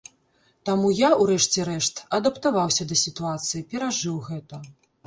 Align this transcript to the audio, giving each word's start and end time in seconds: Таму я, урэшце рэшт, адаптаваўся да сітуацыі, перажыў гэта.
Таму 0.69 0.87
я, 0.99 1.09
урэшце 1.25 1.67
рэшт, 1.69 2.01
адаптаваўся 2.21 2.83
да 2.93 3.01
сітуацыі, 3.05 3.65
перажыў 3.77 4.23
гэта. 4.33 4.55